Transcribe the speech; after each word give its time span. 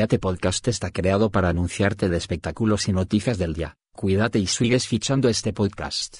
Este 0.00 0.20
podcast 0.20 0.68
está 0.68 0.92
creado 0.92 1.28
para 1.30 1.48
anunciarte 1.48 2.08
de 2.08 2.16
espectáculos 2.16 2.86
y 2.86 2.92
noticias 2.92 3.36
del 3.36 3.52
día. 3.52 3.78
Cuídate 3.90 4.38
y 4.38 4.46
sigues 4.46 4.86
fichando 4.86 5.28
este 5.28 5.52
podcast. 5.52 6.18